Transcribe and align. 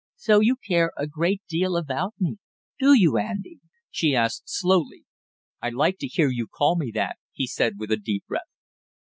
"So 0.15 0.39
you 0.39 0.55
care 0.55 0.91
a 0.97 1.05
great 1.05 1.43
deal 1.47 1.77
about 1.77 2.15
me, 2.19 2.37
do 2.79 2.97
you, 2.99 3.17
Andy?" 3.19 3.59
she 3.91 4.15
asked 4.15 4.45
slowly. 4.49 5.05
"I 5.61 5.69
like 5.69 5.99
to 5.99 6.07
hear 6.07 6.29
you 6.29 6.47
call 6.47 6.75
me 6.75 6.89
that!" 6.95 7.17
he 7.31 7.45
said 7.45 7.73
with 7.77 7.91
a 7.91 7.97
deep 8.03 8.25
breath. 8.25 8.49